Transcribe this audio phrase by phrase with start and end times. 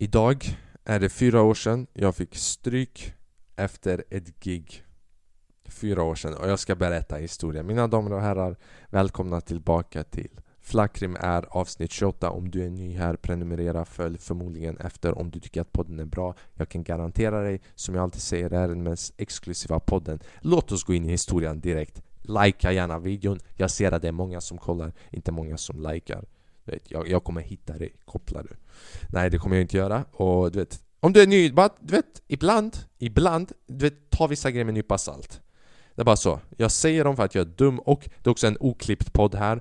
[0.00, 3.14] Idag är det fyra år sedan jag fick stryk
[3.56, 4.84] efter ett gig.
[5.68, 6.34] Fyra år sedan.
[6.34, 7.66] Och jag ska berätta historien.
[7.66, 8.56] Mina damer och herrar,
[8.88, 14.76] välkomna tillbaka till Flackrim är avsnitt 28 Om du är ny här, prenumerera, följ förmodligen
[14.76, 16.34] efter om du tycker att podden är bra.
[16.54, 20.20] Jag kan garantera dig, som jag alltid säger, det är den mest exklusiva podden.
[20.40, 22.02] Låt oss gå in i historien direkt.
[22.22, 26.24] Likea gärna videon, jag ser att det är många som kollar, inte många som likar
[26.88, 28.56] jag, jag kommer hitta dig, kopplar du
[29.08, 30.04] Nej det kommer jag inte göra.
[30.12, 34.26] Och du vet Om du är ny, bara, du vet ibland, ibland, du vet ta
[34.26, 35.40] vissa grejer med en nypa salt.
[35.94, 38.30] Det är bara så, jag säger dem för att jag är dum och det är
[38.30, 39.60] också en oklippt podd här.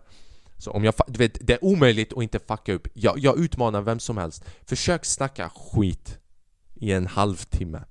[0.58, 2.88] Så om jag, du vet, det är omöjligt att inte fucka upp.
[2.94, 4.44] Jag, jag utmanar vem som helst.
[4.66, 6.20] Försök snacka skit
[6.76, 7.84] i en halvtimme.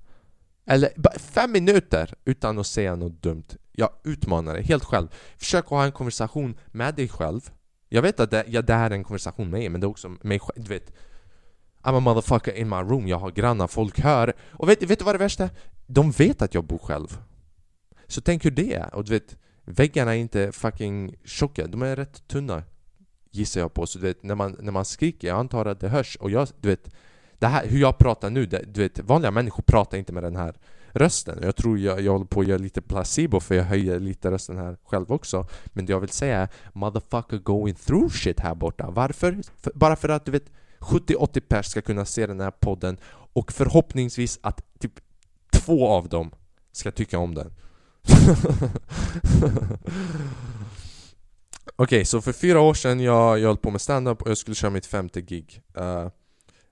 [0.65, 3.47] Eller fem minuter utan att säga något dumt.
[3.71, 5.07] Jag utmanar dig helt själv.
[5.37, 7.51] Försök att ha en konversation med dig själv.
[7.89, 9.89] Jag vet att det, ja, det här är en konversation med mig men det är
[9.89, 10.93] också mig själv, du vet
[11.83, 14.33] I'm a motherfucker in my room, jag har grannar, folk hör.
[14.51, 15.49] Och vet, vet du vad det värsta är?
[15.85, 17.17] De vet att jag bor själv.
[18.07, 19.37] Så tänk hur det är, och du vet
[19.69, 22.63] Väggarna är inte fucking tjocka, de är rätt tunna
[23.31, 25.89] Gissar jag på, så du vet när man, när man skriker, jag antar att det
[25.89, 26.15] hörs.
[26.15, 26.95] Och jag, du vet
[27.39, 30.35] det här, hur jag pratar nu, det, du vet vanliga människor pratar inte med den
[30.35, 30.55] här
[30.97, 31.39] rösten.
[31.41, 34.57] Jag tror jag, jag håller på att göra lite placebo för jag höjer lite rösten
[34.57, 35.47] här själv också.
[35.65, 38.89] Men det jag vill säga är Motherfucker going through shit här borta.
[38.89, 39.37] Varför?
[39.57, 42.97] För, bara för att du vet 70-80 pers ska kunna se den här podden
[43.33, 44.93] och förhoppningsvis att typ
[45.51, 46.31] två av dem
[46.71, 47.53] ska tycka om den.
[51.75, 54.37] Okej, okay, så för fyra år sedan jag, jag höll på med stand-up och jag
[54.37, 55.61] skulle köra mitt femte gig.
[55.77, 56.07] Uh,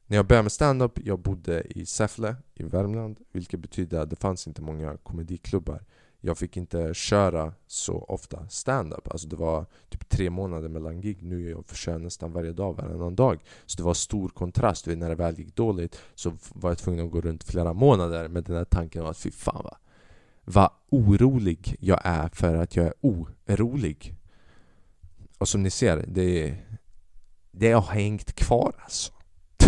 [0.08, 4.16] när jag började med stand-up, jag bodde i Säffle i Värmland Vilket betyder att det
[4.16, 5.84] fanns inte många komediklubbar.
[6.22, 9.08] Jag fick inte köra så ofta stand-up.
[9.12, 11.24] Alltså det var typ tre månader mellan gig.
[11.24, 13.44] Nu är jag kör nästan varje dag, varannan dag.
[13.66, 17.12] Så det var stor kontrast, när det väl gick dåligt Så var jag tvungen att
[17.12, 19.78] gå runt flera månader med den här tanken att fy fan va
[20.46, 24.16] vad orolig jag är för att jag är orolig.
[25.38, 26.58] Och som ni ser, det,
[27.52, 29.15] det har hängt kvar alltså.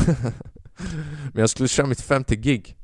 [1.33, 2.77] Men jag skulle köra mitt femte gig.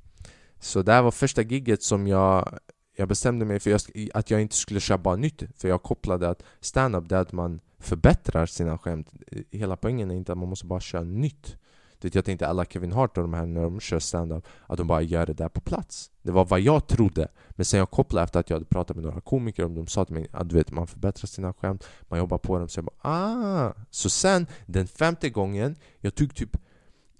[0.59, 2.59] Så det här var första giget som jag,
[2.95, 3.78] jag bestämde mig för
[4.13, 5.44] att jag inte skulle köra bara nytt.
[5.57, 9.12] För jag kopplade att stand-up det är att man förbättrar sina skämt.
[9.51, 11.57] Hela poängen är inte att man måste bara köra nytt.
[12.03, 14.88] Det jag tänkte alla Kevin Hart och de här när de kör stand-up Att de
[14.88, 18.23] bara gör det där på plats Det var vad jag trodde Men sen jag kopplade
[18.23, 20.56] efter att jag hade pratat med några komiker och de sa till mig att du
[20.56, 24.47] vet, man förbättrar sina skämt Man jobbar på dem Så jag bara ah Så sen
[24.66, 26.57] den femte gången Jag tog typ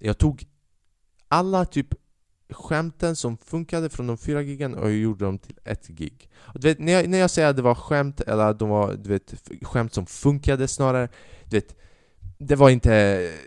[0.06, 0.46] jag tog
[1.28, 1.88] alla typ
[2.50, 6.30] skämten som funkade från de fyra gigen och jag gjorde dem till ett gig.
[6.36, 8.70] Och du vet, när, jag, när jag säger att det var skämt, eller att de
[8.70, 11.10] var du vet, skämt som funkade snarare
[11.50, 11.76] Du vet,
[12.38, 12.92] det var inte,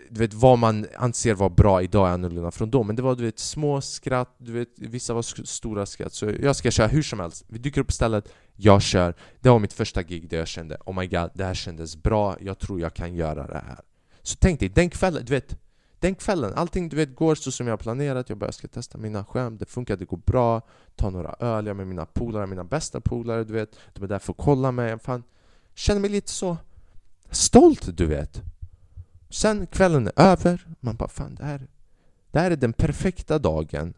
[0.09, 3.15] du vet vad man anser vara bra idag är annorlunda från då Men det var
[3.15, 6.13] du vet små skratt, du vet vissa var stora skratt.
[6.13, 9.13] Så jag ska köra hur som helst, vi dyker upp på stället, jag kör.
[9.39, 12.37] Det var mitt första gig där jag kände Oh my god, det här kändes bra,
[12.41, 13.79] jag tror jag kan göra det här.
[14.21, 15.57] Så tänk dig, den kvällen, du vet
[15.99, 18.29] den kvällen, allting du vet går så som jag har planerat.
[18.29, 20.61] Jag bara, jag ska testa mina skämt, det funkar, det går bra.
[20.95, 23.79] Ta några öl, jag med mina polare, mina bästa polare du vet.
[23.93, 25.23] De är där för att kolla mig, fan
[25.73, 26.57] Känner mig lite så
[27.29, 28.41] stolt du vet.
[29.29, 31.67] Sen kvällen är över, man bara fan det här,
[32.31, 33.93] det här är den perfekta dagen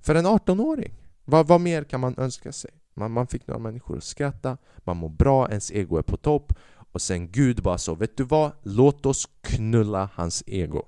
[0.00, 0.92] för en 18-åring.
[1.24, 2.70] Vad, vad mer kan man önska sig?
[2.94, 6.52] Man, man fick några människor att skratta, man mår bra, ens ego är på topp.
[6.92, 8.52] Och sen Gud bara så, vet du vad?
[8.62, 10.86] Låt oss knulla hans ego.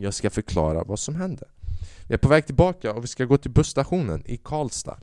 [0.00, 1.48] Jag ska förklara vad som hände.
[2.08, 4.98] Vi är på väg tillbaka och vi ska gå till busstationen i Karlstad.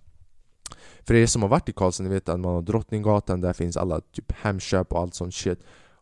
[1.03, 3.77] För er som har varit i Karlstad, ni vet att man har Drottninggatan, där finns
[3.77, 5.59] alla typ Hemköp och allt sånt shit.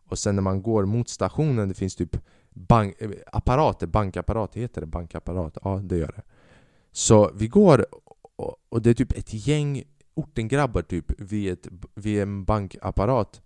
[0.08, 2.16] Och sen när man går mot stationen, det finns typ
[2.50, 5.58] bank, eh, apparater, bankapparat, heter det bankapparat?
[5.62, 6.22] Ja, det gör det.
[6.92, 7.86] Så vi går
[8.68, 9.82] och det är typ ett gäng
[10.14, 13.40] ortengrabbar typ vid, ett, vid en bankapparat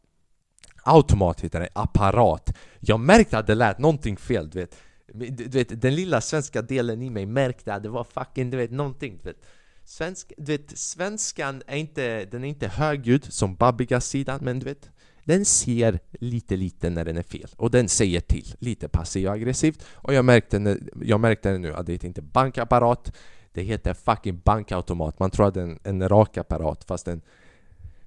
[0.83, 4.77] Automat heter det, apparat Jag märkte att det lät någonting fel, du vet
[5.15, 8.71] du vet, den lilla svenska delen i mig märkte att det var fucking, du vet,
[8.71, 9.43] någonting du vet.
[9.85, 14.65] Svensk, du vet, svenskan är inte, den är inte högljudd som babbiga sidan men du
[14.65, 14.91] vet
[15.25, 17.49] den ser lite lite när den är fel.
[17.57, 19.85] Och den säger till lite passivt och aggressivt.
[19.93, 23.13] Och jag märkte, jag märkte nu att det heter inte bankapparat.
[23.53, 25.19] Det heter fucking bankautomat.
[25.19, 27.21] Man tror att det är en, en rakapparat fast en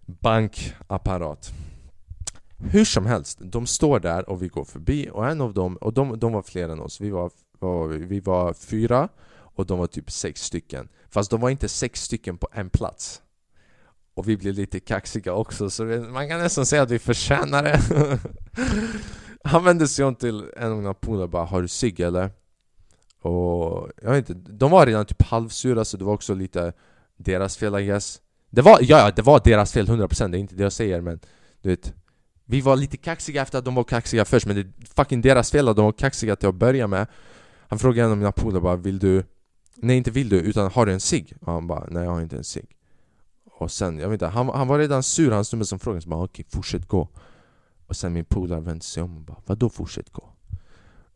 [0.06, 1.53] bankapparat
[2.71, 5.94] hur som helst, de står där och vi går förbi och en av dem, och
[5.94, 9.88] de, de var fler än oss, vi var, var, vi var fyra och de var
[9.88, 10.89] typ sex stycken.
[11.10, 13.21] Fast de var inte sex stycken på en plats.
[14.15, 17.80] Och vi blev lite kaxiga också, så man kan nästan säga att vi förtjänar det.
[19.44, 22.30] Han vände sig om till en av mina polare och bara 'Har du cigg eller?'
[23.21, 26.74] Och jag vet inte, de var redan typ halvsura så det var också lite
[27.18, 28.21] deras fel I guess.
[28.50, 31.19] Det var, ja, det var deras fel 100% det är inte det jag säger men
[31.62, 31.94] du vet
[32.53, 35.51] vi var lite kaxiga efter att de var kaxiga först men det är fucking deras
[35.51, 37.07] fel att de var kaxiga till att börja med
[37.67, 39.23] Han frågade en av mina polare bara 'Vill du?'
[39.75, 41.33] Nej inte vill du, utan har du en cigg?
[41.41, 42.75] Och han bara 'Nej jag har inte en cigg'
[43.59, 46.09] Och sen, jag vet inte, han, han var redan sur, han snubben som frågade så
[46.09, 47.07] bara 'Okej, fortsätt gå'
[47.88, 50.29] Och sen min polare vände sig om och bara 'Vadå fortsätt gå?'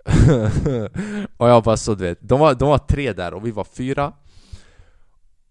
[1.38, 3.64] och jag bara så du vet, de var, de var tre där och vi var
[3.64, 4.14] fyra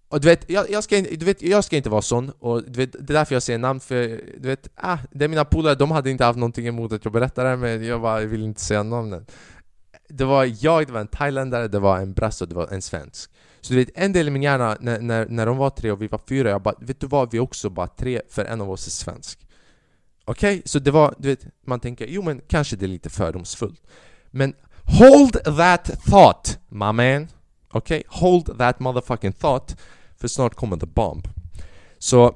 [0.08, 2.62] och du vet, jag, jag, ska, inte, du vet, jag ska inte vara sån, och
[2.62, 5.44] du vet, det är därför jag säger namn för du vet, ah, det är mina
[5.44, 8.42] polare, de hade inte haft någonting emot att jag berättar det men jag bara vill
[8.42, 9.32] inte säga namnet.
[10.08, 12.82] Det var jag, det var en thailändare, det var en brasse och det var en
[12.82, 13.30] svensk
[13.60, 16.02] Så du vet, en del i min hjärna, när, när, när de var tre och
[16.02, 18.60] vi var fyra, jag bara Vet du vad, vi är också bara tre, för en
[18.60, 19.46] av oss är svensk
[20.24, 20.54] Okej?
[20.54, 20.62] Okay?
[20.64, 23.82] Så det var, du vet, man tänker, jo men kanske det är lite fördomsfullt
[24.30, 27.28] Men hold that thought, my man
[27.76, 28.04] Okej?
[28.08, 28.20] Okay?
[28.20, 29.76] Hold that motherfucking thought
[30.16, 31.28] För snart kommer the bomb
[31.98, 32.34] Så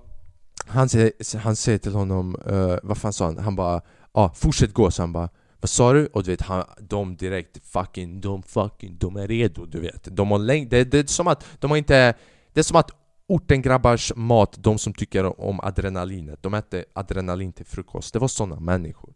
[0.66, 3.38] han säger, han säger till honom, uh, vad fan sa han?
[3.38, 3.80] Han bara ja,
[4.12, 5.28] ah, fortsätt gå, så han bara
[5.60, 6.06] vad sa du?
[6.06, 10.30] Och du vet, han, de direkt fucking, de fucking, de är redo du vet De
[10.30, 12.14] har läng- det, det är som att de har inte
[12.52, 12.90] Det är som att
[13.26, 18.60] ortengrabbars mat, de som tycker om adrenalinet De äter adrenalin till frukost, det var såna
[18.60, 19.14] människor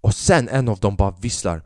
[0.00, 1.62] Och sen en av dem bara visslar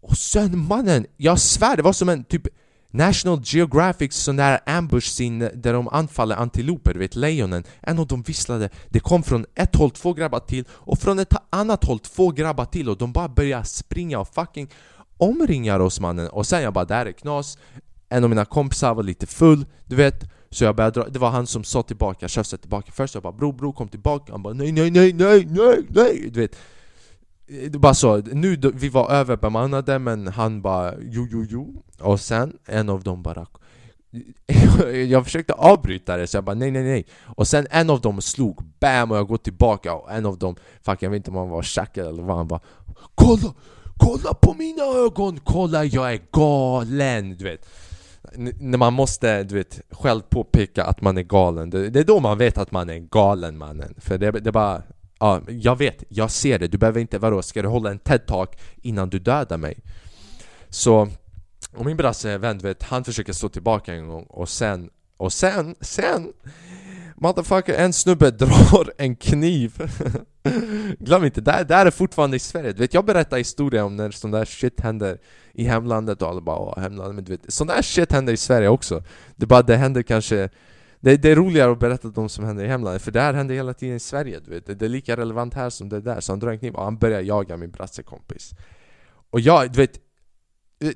[0.00, 2.46] och sen mannen, jag svär det var som en typ
[2.92, 7.64] National geographic sån där ambush scene där de anfaller antiloper, du vet lejonen.
[7.80, 11.34] En av dem visslade, det kom från ett håll två grabbar till och från ett
[11.50, 14.68] annat håll två grabbar till och de bara börjar springa och fucking
[15.16, 16.28] omringar oss mannen.
[16.28, 17.58] Och sen jag bara, det här är knas.
[18.08, 20.30] En av mina kompisar var lite full, du vet.
[20.50, 23.14] Så jag började dra, det var han som sa tillbaka, tjafsade tillbaka först.
[23.14, 26.30] Jag bara bro bro kom tillbaka, han bara nej nej nej nej nej nej.
[26.32, 26.56] Du vet
[27.50, 32.52] det bara så, nu vi var överbemannade men han bara jo jo jo Och sen
[32.66, 33.46] en av dem bara
[35.08, 38.20] Jag försökte avbryta det så jag bara nej nej nej Och sen en av dem
[38.20, 41.36] slog, bam och jag går tillbaka och en av dem, fuck jag vet inte om
[41.36, 42.60] han var tjackad eller vad han bara
[43.14, 43.54] Kolla!
[43.96, 45.40] Kolla på mina ögon!
[45.44, 47.36] Kolla jag är galen!
[47.36, 47.66] Du vet
[48.60, 52.20] när man måste, du vet, själv påpeka att man är galen Det, det är då
[52.20, 54.82] man vet att man är galen mannen För det, det bara
[55.20, 56.68] Ja, jag vet, jag ser det.
[56.68, 59.78] Du behöver inte, vadå, ska du hålla en TED-talk innan du dödar mig?
[60.68, 61.08] Så,
[61.72, 65.74] och min brasse vän, vet, han försöker stå tillbaka en gång och sen, och sen,
[65.80, 66.32] sen
[67.16, 69.92] Motherfucker, en snubbe drar en kniv
[70.98, 74.10] Glöm inte, det där är fortfarande i Sverige, du vet jag berättar historier om när
[74.10, 75.18] sån där shit händer
[75.52, 78.36] i hemlandet och alla bara åh, hemlandet, men du vet, sån där shit händer i
[78.36, 79.02] Sverige också
[79.36, 80.48] Det bara, det händer kanske
[81.00, 83.54] det, det, är roligare att berätta de som händer i hemlandet, för det här händer
[83.54, 84.66] hela tiden i Sverige du vet.
[84.66, 86.84] Det, det är lika relevant här som det där, så han drar en kniv och
[86.84, 88.50] han börjar jaga min brassekompis
[89.30, 90.00] Och jag, du vet,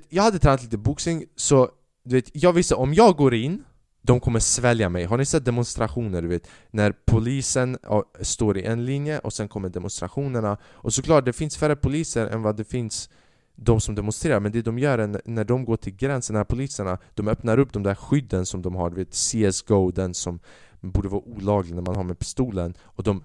[0.08, 1.70] jag hade tränat lite boxning, så
[2.04, 3.64] du vet, jag visste om jag går in
[4.06, 5.04] de kommer svälja mig.
[5.04, 6.22] Har ni sett demonstrationer?
[6.22, 7.78] Du vet, när polisen
[8.20, 12.42] står i en linje och sen kommer demonstrationerna Och såklart, det finns färre poliser än
[12.42, 13.10] vad det finns
[13.56, 16.98] de som demonstrerar, men det de gör är när de går till gränsen, när poliserna
[17.14, 20.40] De öppnar upp de där skydden som de har, du vet CSGO, den som
[20.80, 23.24] borde vara olaglig när man har med pistolen Och de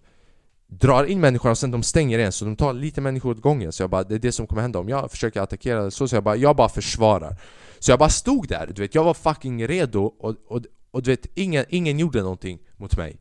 [0.67, 3.71] drar in människor och sen de stänger igen, så de tar lite människor åt gången.
[3.71, 4.79] Så jag bara, det är det som kommer hända.
[4.79, 7.35] Om jag försöker attackera så, så jag bara, jag bara försvarar.
[7.79, 11.12] Så jag bara stod där, du vet, jag var fucking redo och, och, och du
[11.12, 13.19] vet, ingen, ingen gjorde någonting mot mig.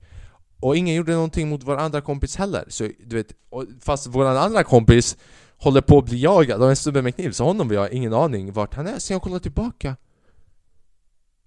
[0.60, 3.32] Och ingen gjorde någonting mot vår andra kompis heller, så du vet,
[3.80, 5.16] fast vår andra kompis
[5.58, 8.14] håller på att bli jagad av en snubbe med kniv, så honom vi har ingen
[8.14, 8.98] aning vart han är.
[8.98, 9.96] Sen jag kollar tillbaka.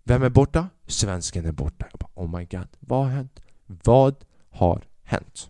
[0.04, 0.70] Vem är borta?
[0.88, 1.86] Svensken är borta.
[1.92, 3.42] Jag bara, oh my god, vad har hänt?
[3.66, 4.16] Vad
[4.50, 5.50] har hänt?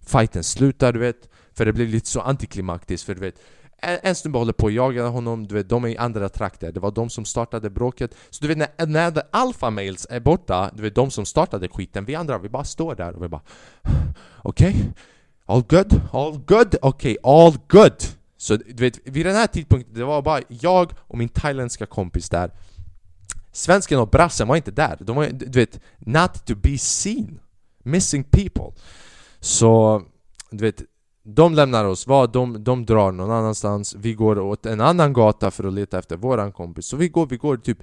[0.00, 3.38] Fighten slutar, du vet, för det blir lite så antiklimaktiskt, för du vet
[3.82, 6.72] en, snubbe håller på att jaga honom, du vet, de är i andra trakter.
[6.72, 8.14] Det var de som startade bråket.
[8.30, 12.04] Så du vet, när, när alpha males är borta, du vet, de som startade skiten,
[12.04, 13.42] vi andra, vi bara står där och vi bara
[14.42, 14.70] Okej?
[14.70, 14.82] Okay?
[15.52, 16.00] All good?
[16.12, 16.76] All good?
[16.82, 18.02] Okej, okay, all good!
[18.36, 22.28] Så du vet, vid den här tidpunkten, det var bara jag och min thailändska kompis
[22.28, 22.50] där
[23.52, 27.40] Svensken och brassen var inte där, de var du vet, not to be seen
[27.82, 28.82] Missing people
[29.40, 30.02] Så,
[30.50, 30.82] du vet,
[31.22, 32.32] de lämnar oss, vad?
[32.32, 36.16] De, de drar någon annanstans Vi går åt en annan gata för att leta efter
[36.16, 37.78] våran kompis Så vi går, vi går typ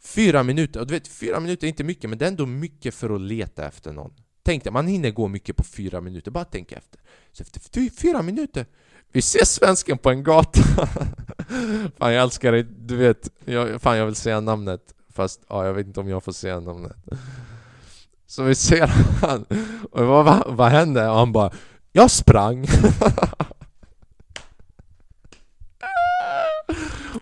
[0.00, 2.94] Fyra minuter, och du vet fyra minuter är inte mycket men det är ändå mycket
[2.94, 4.12] för att leta efter någon
[4.50, 7.00] Tänk dig, man hinner gå mycket på fyra minuter, bara tänk efter.
[7.32, 8.66] Så efter fyra minuter,
[9.12, 10.60] vi ser svensken på en gata.
[11.98, 12.62] fan jag älskar dig.
[12.62, 14.80] du vet, jag, fan jag vill säga namnet.
[15.12, 16.96] Fast ja, jag vet inte om jag får säga namnet.
[18.26, 18.86] Så vi ser
[19.20, 19.46] han,
[19.90, 21.08] och vad, vad, vad hände?
[21.08, 21.52] Och han bara
[21.92, 22.66] Jag sprang!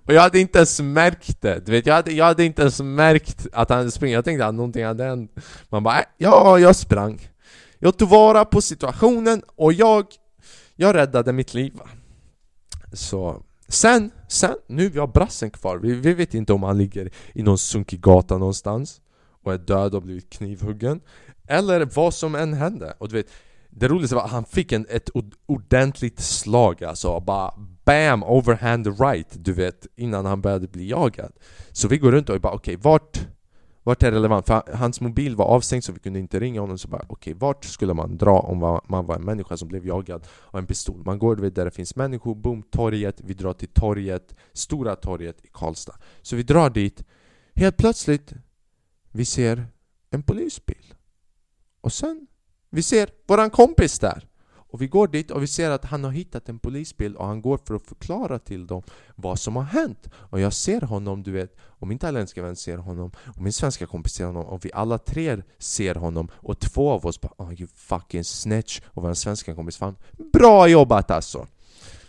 [0.09, 2.81] Och jag hade inte ens märkt det, du vet, jag hade, jag hade inte ens
[2.81, 5.33] märkt att han sprang Jag tänkte att någonting hade hänt.
[5.69, 7.29] Man bara, äh, ja, jag sprang.
[7.79, 10.07] Jag tog vara på situationen och jag
[10.77, 11.73] Jag räddade mitt liv.
[12.93, 15.79] Så Sen, sen, nu vi har brassen kvar.
[15.79, 19.01] Vi, vi vet inte om han ligger i någon sunkig gata någonstans
[19.43, 21.01] Och är död och blivit knivhuggen
[21.49, 22.95] Eller vad som än hände.
[22.99, 23.27] Och du vet
[23.71, 25.11] Det roligaste var att han fick en, ett
[25.47, 27.53] ordentligt slag alltså bara
[27.89, 28.23] BAM!
[28.23, 31.33] Overhand right, du vet, innan han började bli jagad
[31.73, 33.29] Så vi går runt och bara okej, okay, vart
[33.83, 34.47] vart är relevant?
[34.47, 37.35] För hans mobil var avstängd så vi kunde inte ringa honom så bara okej, okay,
[37.35, 41.03] vart skulle man dra om man var en människa som blev jagad av en pistol?
[41.05, 45.45] Man går vet, där det finns människor, boom, torget, vi drar till torget, Stora torget
[45.45, 47.05] i Karlstad Så vi drar dit,
[47.55, 48.33] helt plötsligt
[49.13, 49.67] vi ser
[50.11, 50.95] en polisbil
[51.81, 52.27] Och sen,
[52.71, 54.28] vi ser våran kompis där
[54.71, 57.43] och vi går dit och vi ser att han har hittat en polisbil och han
[57.43, 58.83] går för att förklara till dem
[59.15, 60.09] vad som har hänt.
[60.15, 63.87] Och jag ser honom, du vet, och min thailändska vän ser honom och min svenska
[63.87, 67.61] kompis ser honom och vi alla tre ser honom och två av oss bara oh,
[67.61, 69.97] you fucking snitch och vår svenska kompis fan
[70.33, 71.47] Bra jobbat alltså!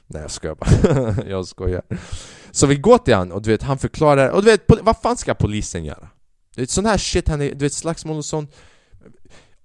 [0.07, 1.81] Nej jag skojar bara, jag skojar
[2.51, 5.17] Så vi går till han och du vet han förklarar, och du vet vad fan
[5.17, 6.09] ska polisen göra?
[6.55, 8.55] Det är sån här shit, han är, du vet slagsmål och sånt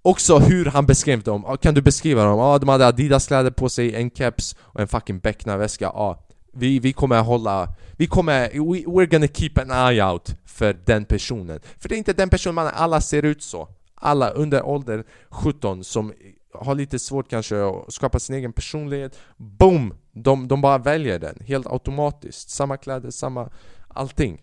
[0.06, 2.38] Också hur han beskrev dem, kan du beskriva dem?
[2.38, 6.92] Ja, de hade Adidas-kläder på sig, en keps och en fucking Beckna-väska Ja, vi, vi
[6.92, 7.68] kommer hålla...
[7.92, 8.48] Vi kommer...
[8.50, 11.60] We, we're gonna keep an eye out för den personen.
[11.78, 13.68] För det är inte den personen man alla ser ut så.
[13.94, 16.12] Alla under ålder 17 som
[16.54, 19.94] har lite svårt kanske att skapa sin egen personlighet Boom!
[20.12, 22.50] De, de bara väljer den, helt automatiskt.
[22.50, 23.50] Samma kläder, samma
[23.88, 24.42] allting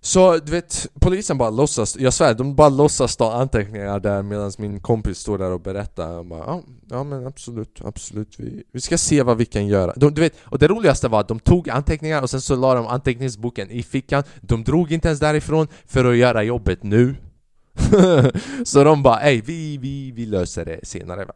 [0.00, 4.52] så du vet, polisen bara låtsas, jag svär, de bara låtsas ta anteckningar där medan
[4.58, 6.18] min kompis står där och berättar.
[6.18, 9.92] Och bara, ja, ja men absolut, absolut, vi, vi ska se vad vi kan göra.
[9.96, 12.74] De, du vet, Och det roligaste var att de tog anteckningar och sen så la
[12.74, 14.22] de anteckningsboken i fickan.
[14.40, 17.14] De drog inte ens därifrån för att göra jobbet nu.
[18.64, 21.34] Så de bara, ey vi, vi, vi löser det senare va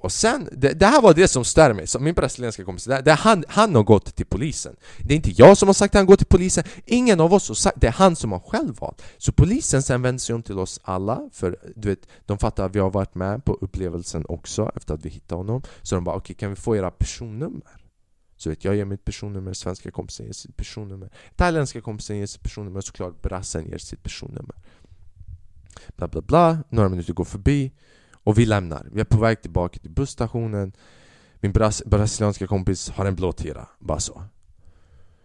[0.00, 3.12] och sen, det, det, här var det som stör mig, min brasilianska kompis, det, det,
[3.12, 4.76] han, han har gått till polisen.
[5.04, 7.48] Det är inte jag som har sagt att han går till polisen, ingen av oss
[7.48, 9.02] har sagt det är han som har själv valt.
[9.18, 12.74] Så polisen sen vänder sig om till oss alla, för du vet, de fattar att
[12.74, 15.62] vi har varit med på upplevelsen också efter att vi hittade honom.
[15.82, 17.80] Så de bara okej, okay, kan vi få era personnummer?
[18.36, 22.42] Så vet jag ger mitt personnummer, svenska kompisen ger sitt personnummer Thailändska kompisen ger sitt
[22.42, 24.56] personnummer, såklart brassen ger sitt personnummer.
[25.96, 27.72] Bla bla bla, några minuter går förbi
[28.24, 30.72] och vi lämnar, vi är på väg tillbaka till busstationen.
[31.40, 34.22] Min bras brasilianska kompis har en blå tira, bara så.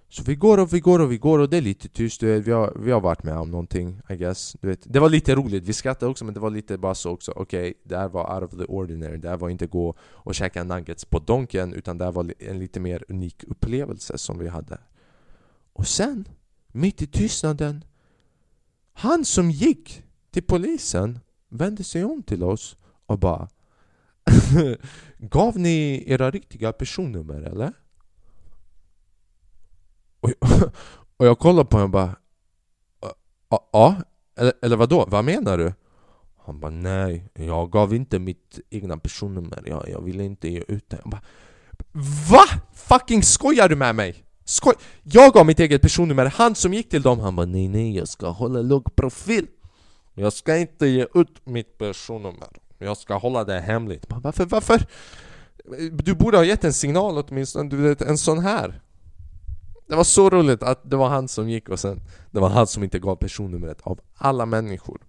[0.09, 2.27] Så vi går och vi går och vi går och det är lite tyst, du
[2.27, 4.93] vet, vi har, vi har varit med om någonting I guess, du vet.
[4.93, 7.31] Det var lite roligt, vi skrattade också men det var lite bara så också.
[7.31, 10.35] Okej, okay, det här var out of the ordinary, det här var inte gå och
[10.35, 14.47] käka nuggets på Donken Utan det här var en lite mer unik upplevelse som vi
[14.47, 14.77] hade.
[15.73, 16.27] Och sen,
[16.67, 17.85] mitt i tystnaden
[18.93, 23.47] Han som gick till polisen vände sig om till oss och bara
[25.17, 27.73] Gav ni era riktiga personnummer eller?
[30.19, 30.29] Och,
[31.17, 32.15] och jag kollade på honom och bara
[33.71, 33.95] Ja,
[34.37, 35.05] eller, eller vadå?
[35.07, 35.73] Vad menar du?
[36.45, 40.89] Han bara nej, jag gav inte mitt egna personnummer, jag, jag ville inte ge ut
[40.89, 41.21] det jag bara,
[42.29, 42.61] VA?
[42.73, 44.23] Fucking skojar du med mig?
[44.45, 47.95] Skoj jag gav mitt eget personnummer, han som gick till dem han bara nej nej
[47.95, 49.47] jag ska hålla låg profil
[50.13, 54.05] Jag ska inte ge ut mitt personnummer jag ska hålla det hemligt.
[54.09, 54.45] Varför?
[54.45, 54.85] Varför?
[55.91, 58.81] Du borde ha gett en signal åtminstone, du vet en sån här.
[59.87, 62.01] Det var så roligt att det var han som gick och sen
[62.31, 65.01] Det var han som inte gav personnumret av alla människor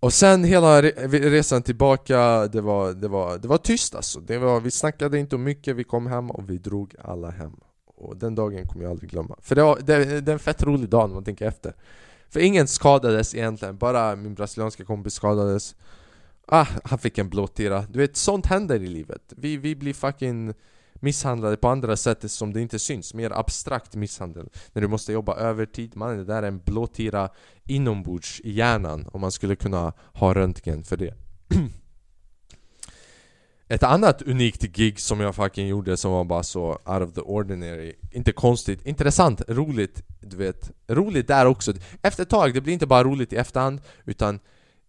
[0.00, 4.60] Och sen hela resan tillbaka, det var, det var, det var tyst alltså det var,
[4.60, 8.34] Vi snackade inte om mycket, vi kom hem och vi drog alla hem Och den
[8.34, 11.08] dagen kommer jag aldrig glömma För det, var, det, det är en fett rolig dag
[11.08, 11.74] när man tänker efter
[12.30, 15.74] för ingen skadades egentligen, bara min brasilianska kompis skadades
[16.48, 17.84] Ah, han fick en blåtira.
[17.90, 19.32] Du vet, sånt händer i livet.
[19.36, 20.54] Vi, vi blir fucking
[20.94, 23.14] misshandlade på andra sätt som det inte syns.
[23.14, 24.48] Mer abstrakt misshandel.
[24.72, 25.96] När du måste jobba övertid.
[25.96, 27.28] Man, det där är en blåtira
[27.64, 29.08] inombords i hjärnan.
[29.12, 31.14] Om man skulle kunna ha röntgen för det.
[33.68, 37.20] Ett annat unikt gig som jag fucking gjorde som var bara så out of the
[37.20, 37.94] ordinary.
[38.12, 40.70] Inte konstigt, intressant, roligt, du vet.
[40.88, 41.72] Roligt där också.
[42.02, 44.40] Efter ett tag, det blir inte bara roligt i efterhand Utan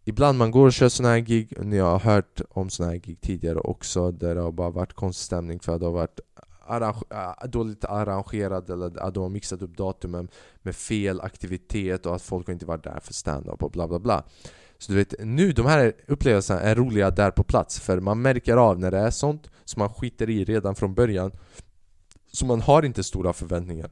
[0.03, 3.22] Ibland man går och kör såna här gig, ni har hört om såna här gig
[3.22, 6.19] tidigare också Där det har bara varit konstig stämning för att det har varit
[6.67, 10.27] arrange äh, dåligt arrangerad eller att de har mixat upp datumen
[10.62, 14.24] med fel aktivitet och att folk inte varit där för stand-up och bla bla bla
[14.77, 18.57] så du vet, nu de här upplevelserna är roliga där på plats för man märker
[18.57, 21.31] av när det är sånt som man skiter i redan från början
[22.31, 23.89] Så man har inte stora förväntningar.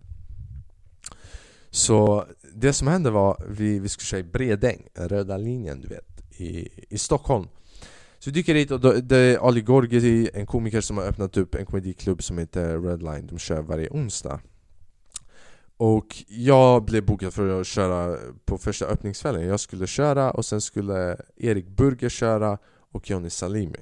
[1.69, 6.39] Så det som hände var, vi, vi skulle köra i Bredäng, röda linjen du vet,
[6.41, 7.47] i, i Stockholm.
[8.19, 11.37] Så vi dyker dit och då, det är Ali Gorgi, en komiker som har öppnat
[11.37, 13.27] upp en komediklubb som heter Redline.
[13.27, 14.39] De kör varje onsdag
[15.77, 19.47] och jag blev bokad för att köra på första öppningskvällen.
[19.47, 22.57] Jag skulle köra och sen skulle Erik Burger köra
[22.91, 23.79] och Johnny Salimi.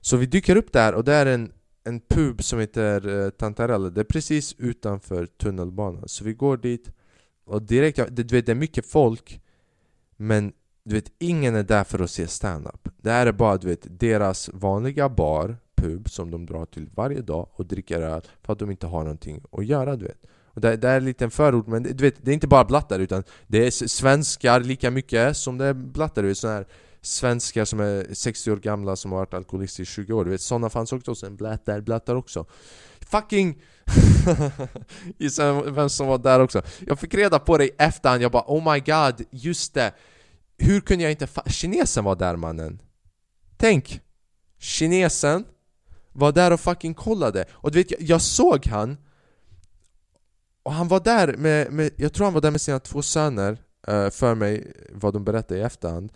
[0.00, 1.52] Så vi dyker upp där och det är en,
[1.84, 6.08] en pub som heter eh, Tantarelle Det är precis utanför tunnelbanan.
[6.08, 6.92] Så vi går dit
[7.44, 9.40] och direkt, du vet det är mycket folk
[10.16, 10.52] Men
[10.84, 12.88] du vet, ingen är där för att se stand-up.
[12.96, 17.20] Det här är bara du vet, deras vanliga bar, pub som de drar till varje
[17.20, 20.60] dag och dricker öl för att de inte har någonting att göra du vet och
[20.60, 23.24] det, det är en liten förort, men du vet, det är inte bara blattar utan
[23.46, 26.66] det är svenskar lika mycket som det är blattar, du sådana här
[27.02, 30.40] svenskar som är 60 år gamla som har varit alkoholister i 20 år, du vet
[30.40, 32.46] sådana fanns också, sen blattar, blattar också.
[33.00, 33.62] Fucking...
[35.18, 36.62] Gissa vem som var där också.
[36.86, 39.92] Jag fick reda på det i efterhand, jag bara oh my god, just det.
[40.58, 42.82] Hur kunde jag inte fa- Kinesen var där mannen.
[43.56, 44.00] Tänk!
[44.58, 45.44] Kinesen
[46.12, 47.44] var där och fucking kollade.
[47.52, 48.96] Och du vet, jag, jag såg han
[50.62, 53.52] och han var där med, med, jag tror han var där med sina två söner
[53.88, 56.12] uh, för mig, vad de berättade i efterhand.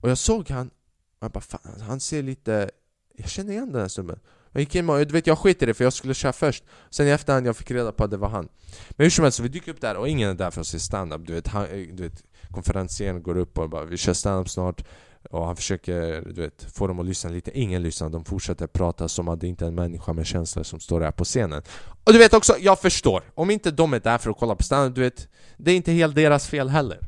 [0.00, 2.70] Och jag såg han, och jag bara fan, alltså, han ser lite,
[3.16, 4.20] jag känner igen den här snubben.
[4.52, 6.64] Jag gick in och, du vet jag skiter i det för jag skulle köra först.
[6.90, 8.48] Sen i efterhand jag fick reda på att det var han.
[8.90, 10.80] Men hur som helst, vi dyker upp där och ingen är där för att se
[10.80, 11.26] standup.
[11.26, 14.84] Du vet, han, eh, du vet konferensen går upp och bara vi kör standup snart
[15.30, 19.08] och han försöker du vet, få dem att lyssna lite, ingen lyssnar, de fortsätter prata
[19.08, 21.62] som att det inte är en människa med känslor som står där på scenen.
[22.04, 24.62] Och du vet också, jag förstår, om inte de är där för att kolla på
[24.62, 26.98] standup, du vet Det är inte helt deras fel heller.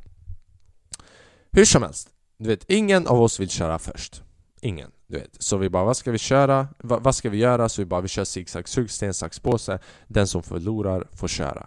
[1.52, 2.08] Hur som helst,
[2.38, 4.22] du vet, ingen av oss vill köra först.
[4.60, 5.42] Ingen, du vet.
[5.42, 6.68] Så vi bara, vad ska vi köra?
[6.78, 7.68] Va, vad ska vi göra?
[7.68, 9.78] Så vi bara, vi kör zigzag, sug, sten, sax, påse.
[10.08, 11.66] Den som förlorar får köra.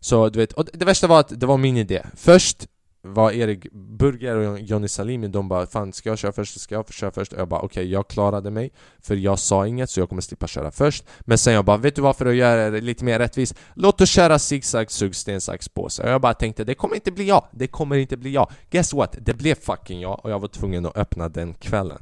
[0.00, 2.06] Så du vet, och det värsta var att det var min idé.
[2.16, 2.68] Först
[3.04, 6.60] var Erik Burger och Johnny Salimi, de bara 'Fan, ska jag köra först?
[6.60, 9.66] Ska jag köra först?' Och jag bara 'Okej, okay, jag klarade mig' För jag sa
[9.66, 12.16] inget, så jag kommer slippa köra först Men sen jag bara 'Vet du vad?
[12.16, 16.02] För att göra det lite mer rättvist Låt oss köra zigzag, sug, sten, sax, påse'
[16.02, 18.92] Och jag bara tänkte 'Det kommer inte bli jag' Det kommer inte bli jag Guess
[18.92, 19.16] what?
[19.20, 21.98] Det blev fucking jag och jag var tvungen att öppna den kvällen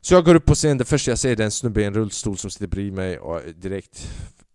[0.00, 1.94] Så jag går upp på scenen, det första jag ser är en snubbe i en
[1.94, 4.08] rullstol som sitter bredvid mig och direkt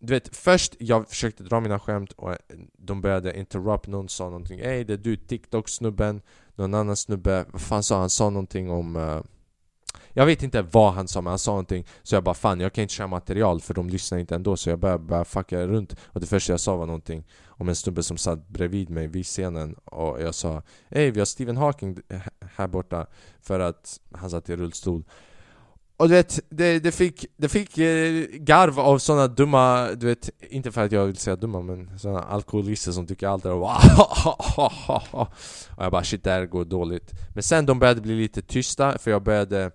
[0.05, 2.37] du vet, först jag försökte dra mina skämt och eh,
[2.77, 6.21] de började interrupt, någon sa någonting Ey det är du TikTok-snubben.
[6.55, 8.09] Någon annan snubbe, vad fan sa han?
[8.09, 9.21] sa någonting om uh,
[10.13, 11.85] Jag vet inte vad han sa men han sa någonting.
[12.03, 14.57] Så jag bara fan jag kan inte köra material för de lyssnar inte ändå.
[14.57, 15.95] Så jag började började fucka runt.
[16.03, 19.25] Och det första jag sa var någonting Om en snubbe som satt bredvid mig vid
[19.25, 19.73] scenen.
[19.73, 22.21] Och jag sa Ey vi har Stephen Hawking eh,
[22.55, 23.07] här borta.
[23.41, 25.03] För att han satt i rullstol
[26.03, 30.29] och du vet, det, det fick, det fick eh, garv av såna dumma, du vet,
[30.49, 33.51] inte för att jag vill säga dumma men såna alkoholister som tycker allt är
[35.75, 37.11] Och jag bara shit det här går dåligt.
[37.33, 39.71] Men sen de började bli lite tysta för jag började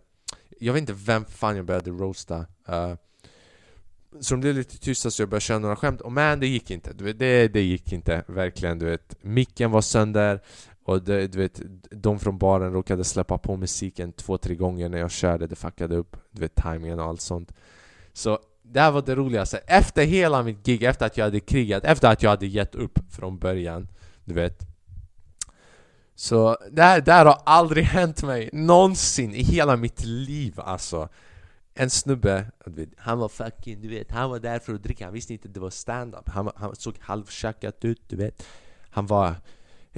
[0.61, 2.39] Jag vet inte vem fan jag började roasta.
[2.39, 2.95] Uh,
[4.21, 6.01] Så de blev lite tysta så jag började köra några skämt.
[6.01, 8.25] Och men det gick inte, du vet, det, det gick inte.
[8.27, 9.17] Verkligen du vet.
[9.23, 10.41] Micken var sönder
[10.89, 14.99] och det, du vet, de från baren råkade släppa på musiken två, tre gånger när
[14.99, 17.53] jag körde, det fuckade upp du vet, timingen och allt sånt.
[18.13, 21.85] Så det här var det roligaste, efter hela mitt gig, efter att jag hade krigat,
[21.85, 23.89] efter att jag hade gett upp från början
[24.25, 24.67] Du vet.
[26.15, 31.09] Så det här, det här har aldrig hänt mig, någonsin i hela mitt liv alltså.
[31.75, 32.51] En snubbe,
[32.97, 35.55] han var fucking, du vet, han var där för att dricka, han visste inte att
[35.55, 36.29] det var stand-up.
[36.29, 38.47] Han, han såg halvtjackad ut, du vet.
[38.91, 39.35] Han var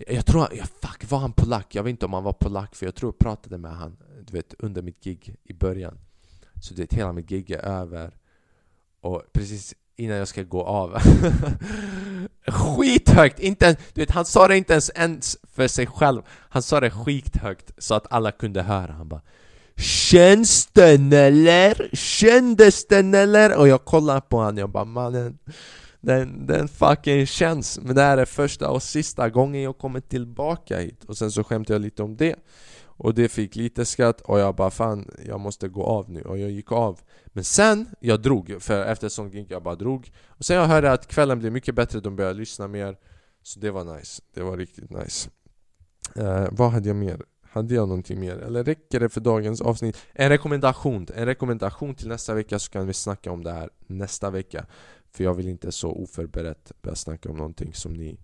[0.08, 1.74] jag tror, ja, fuck var han polack?
[1.74, 4.32] Jag vet inte om han var polack för jag tror jag pratade med han du
[4.32, 5.98] vet, under mitt gig i början
[6.60, 8.16] Så du vet, hela mitt gig är över
[9.00, 10.98] Och precis innan jag ska gå av
[12.46, 13.38] Skithögt!
[13.38, 16.90] Inte, du vet, han sa det inte ens, ens för sig själv Han sa det
[16.90, 19.22] skithögt så att alla kunde höra Han bara
[19.76, 21.90] Känns den eller?
[21.92, 23.56] Kändes den eller?
[23.56, 25.38] Och jag kollade på honom, jag bara mannen
[26.00, 27.80] den, den fucking känns.
[27.82, 31.04] Men det här är första och sista gången jag kommer tillbaka hit.
[31.04, 32.36] Och sen så skämtade jag lite om det.
[32.84, 34.20] Och det fick lite skratt.
[34.20, 36.22] Och jag bara fan, jag måste gå av nu.
[36.22, 37.00] Och jag gick av.
[37.26, 40.10] Men sen, jag drog, för efter sån gick jag bara drog.
[40.26, 42.96] Och sen jag hörde att kvällen blev mycket bättre, de började lyssna mer.
[43.42, 45.30] Så det var nice, det var riktigt nice.
[46.18, 47.22] Uh, Vad hade jag mer?
[47.52, 48.38] Hade jag någonting mer?
[48.38, 49.96] Eller räcker det för dagens avsnitt?
[50.12, 54.30] En rekommendation, en rekommendation till nästa vecka så kan vi snacka om det här nästa
[54.30, 54.66] vecka
[55.12, 58.18] för jag vill inte så oförberett börja snacka om någonting som ni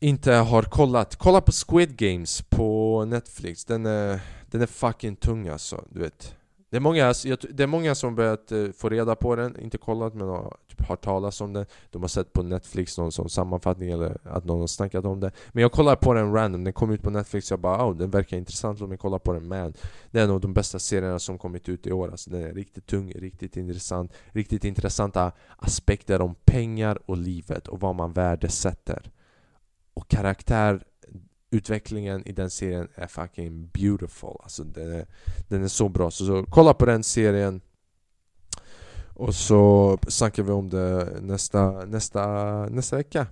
[0.00, 1.16] inte har kollat.
[1.16, 3.64] Kolla på Squid Games på Netflix.
[3.64, 6.34] Den är, den är fucking tung alltså, du vet
[6.70, 7.14] det är, många,
[7.50, 10.88] det är många som börjat eh, få reda på den, inte kollat men har typ
[10.88, 11.66] hört talas om den.
[11.90, 15.32] De har sett på Netflix någon som sammanfattning eller att någon har snackat om det.
[15.52, 17.50] Men jag kollar på den random, den kom ut på Netflix.
[17.50, 19.74] Jag bara oh, den verkar intressant, låt mig kolla på den man.
[20.10, 22.10] Det är en av de bästa serierna som kommit ut i år.
[22.10, 27.80] Alltså, Den är riktigt tung, riktigt intressant Riktigt intressanta aspekter om pengar och livet och
[27.80, 29.10] vad man värdesätter.
[29.94, 30.84] Och karaktär
[31.50, 34.36] utvecklingen i den serien är fucking beautiful.
[34.42, 35.06] Alltså den är,
[35.48, 37.60] den är så bra, så, så kolla på den serien.
[39.14, 42.26] Och så snackar vi om det nästa, nästa,
[42.66, 43.26] nästa vecka.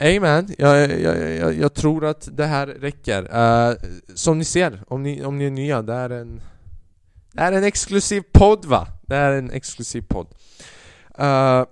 [0.00, 0.20] Amen.
[0.20, 3.22] man, jag, jag, jag, jag, tror att det här räcker.
[3.22, 3.76] Uh,
[4.14, 6.40] Som ni ser, om ni, om ni är nya, det är en
[7.32, 8.86] Det är en exklusiv podd va?
[9.02, 10.26] Det är en exklusiv podd.
[11.20, 11.64] Uh,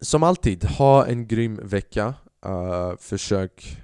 [0.00, 2.14] Som alltid, ha en grym vecka.
[2.46, 3.79] Uh, Försök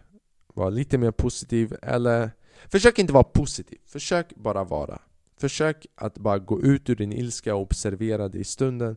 [0.56, 2.30] var lite mer positiv eller
[2.68, 4.98] Försök inte vara positiv, försök bara vara.
[5.36, 8.96] Försök att bara gå ut ur din ilska och observera det i stunden.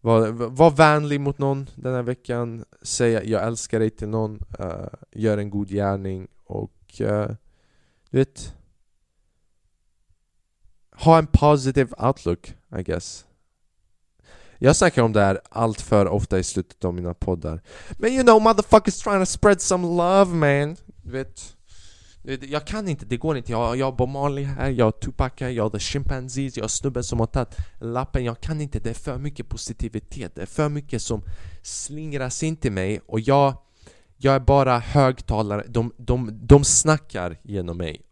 [0.00, 2.64] Var, var vänlig mot någon den här veckan.
[2.82, 4.40] Säg jag älskar dig till någon.
[4.60, 7.26] Uh, Gör en god gärning och uh,
[8.10, 8.54] Du vet
[10.90, 13.26] Ha en positive outlook I guess
[14.58, 17.62] jag snackar om det här allt för ofta i slutet av mina poddar
[17.98, 21.58] Men you know motherfuckers trying to spread some love man Du vet
[22.48, 23.52] jag kan inte, det går inte.
[23.52, 26.64] Jag, jag har Bob Marley här, jag har Tupac här, jag har The Chimpanzees, jag
[26.64, 28.24] har snubben som har tagit lappen.
[28.24, 30.34] Jag kan inte, det är för mycket positivitet.
[30.34, 31.22] Det är för mycket som
[31.62, 33.54] slingras in till mig och jag,
[34.16, 35.64] jag är bara högtalare.
[35.68, 38.02] De, de, de snackar genom mig.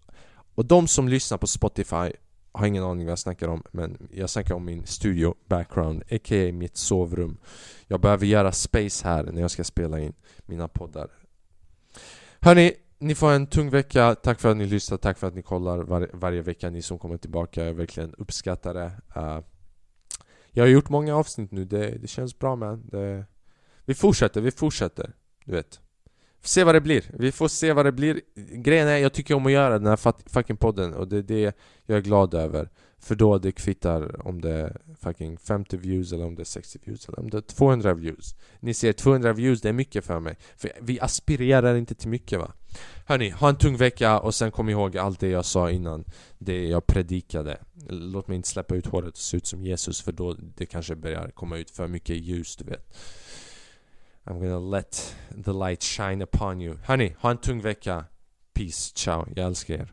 [0.55, 2.13] Och de som lyssnar på Spotify
[2.57, 6.53] har ingen aning vad jag snackar om men jag snackar om min studio background, a.k.a.
[6.53, 7.39] mitt sovrum.
[7.87, 10.15] Jag behöver göra space här när jag ska spela in
[10.47, 11.09] mina poddar.
[12.41, 14.15] Hörni, ni får en tung vecka.
[14.15, 16.99] Tack för att ni lyssnar, tack för att ni kollar var, varje vecka, ni som
[16.99, 17.65] kommer tillbaka.
[17.65, 18.93] Jag verkligen uppskattar det.
[19.17, 19.41] Uh,
[20.51, 22.89] jag har gjort många avsnitt nu, det, det känns bra man.
[22.89, 23.25] Det,
[23.85, 25.13] vi fortsätter, vi fortsätter.
[25.45, 25.81] Du vet.
[26.47, 27.05] Se vad det blir.
[27.13, 28.21] Vi får se vad det blir.
[28.53, 31.57] Grejen är, jag tycker om att göra den här fucking podden och det är det
[31.87, 32.71] jag är glad över.
[32.99, 36.79] För då det kvittar om det är fucking 50 views eller om det är 60
[36.85, 38.35] views eller om det är 200 views.
[38.61, 40.37] Ni ser, 200 views det är mycket för mig.
[40.57, 42.53] För vi aspirerar inte till mycket va.
[43.07, 46.05] Hörni, ha en tung vecka och sen kom ihåg allt det jag sa innan.
[46.39, 47.59] Det jag predikade.
[47.89, 50.97] Låt mig inte släppa ut håret och se ut som Jesus för då det kanske
[50.97, 52.97] börjar komma ut för mycket ljus du vet.
[54.27, 56.79] I'm gonna let the light shine upon you.
[56.87, 58.05] Hörni, ha tung vecka.
[58.55, 59.87] Peace, ciao, jag älskar.